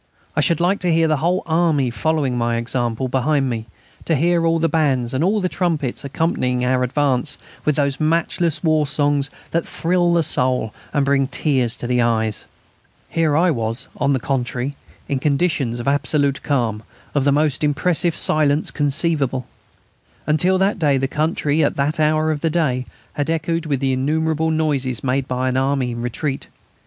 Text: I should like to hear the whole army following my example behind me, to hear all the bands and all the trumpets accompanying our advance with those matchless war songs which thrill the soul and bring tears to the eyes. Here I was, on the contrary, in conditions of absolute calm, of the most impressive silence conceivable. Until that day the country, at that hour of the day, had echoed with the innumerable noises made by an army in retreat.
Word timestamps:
I 0.35 0.41
should 0.41 0.59
like 0.59 0.79
to 0.79 0.91
hear 0.91 1.07
the 1.07 1.17
whole 1.17 1.43
army 1.45 1.91
following 1.91 2.35
my 2.35 2.55
example 2.57 3.07
behind 3.07 3.51
me, 3.51 3.67
to 4.05 4.15
hear 4.15 4.47
all 4.47 4.57
the 4.57 4.67
bands 4.67 5.13
and 5.13 5.23
all 5.23 5.39
the 5.39 5.47
trumpets 5.47 6.03
accompanying 6.03 6.65
our 6.65 6.81
advance 6.81 7.37
with 7.65 7.75
those 7.75 7.99
matchless 7.99 8.63
war 8.63 8.87
songs 8.87 9.29
which 9.51 9.63
thrill 9.67 10.11
the 10.13 10.23
soul 10.23 10.73
and 10.91 11.05
bring 11.05 11.27
tears 11.27 11.77
to 11.77 11.85
the 11.85 12.01
eyes. 12.01 12.45
Here 13.09 13.37
I 13.37 13.51
was, 13.51 13.89
on 13.95 14.13
the 14.13 14.19
contrary, 14.19 14.75
in 15.07 15.19
conditions 15.19 15.79
of 15.79 15.87
absolute 15.87 16.41
calm, 16.41 16.81
of 17.13 17.23
the 17.23 17.31
most 17.31 17.63
impressive 17.63 18.15
silence 18.15 18.71
conceivable. 18.71 19.45
Until 20.25 20.57
that 20.57 20.79
day 20.79 20.97
the 20.97 21.07
country, 21.07 21.63
at 21.63 21.75
that 21.75 21.99
hour 21.99 22.31
of 22.31 22.41
the 22.41 22.49
day, 22.49 22.87
had 23.13 23.29
echoed 23.29 23.67
with 23.67 23.79
the 23.79 23.93
innumerable 23.93 24.49
noises 24.49 25.03
made 25.03 25.27
by 25.27 25.47
an 25.47 25.57
army 25.57 25.91
in 25.91 26.01
retreat. 26.01 26.47